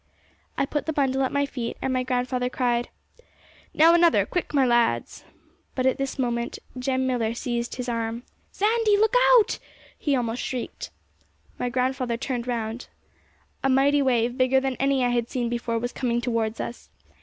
[0.57, 2.89] I put the bundle at my feet, and my grandfather cried,
[3.71, 5.23] 'Now another; quick, my lads!'
[5.75, 8.23] But at this moment Jem Millar seized his arm.
[8.51, 8.97] 'Sandy!
[8.97, 9.59] look out!'
[9.95, 10.89] he almost shrieked.
[11.59, 12.87] My grandfather turned round.
[13.63, 16.89] A mighty wave, bigger than any I had seen before, was coming towards us.